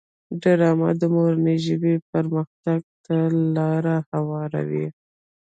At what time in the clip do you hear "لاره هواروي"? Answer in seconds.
3.55-4.87